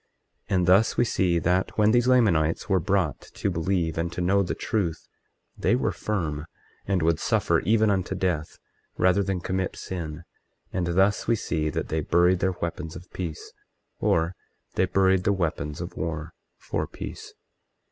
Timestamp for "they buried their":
11.89-12.53